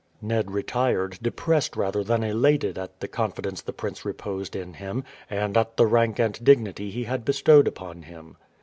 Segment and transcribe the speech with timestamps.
[0.19, 5.55] Ned retired depressed rather than elated at the confidence the prince reposed in him, and
[5.55, 8.35] at the rank and dignity he had bestowed upon him.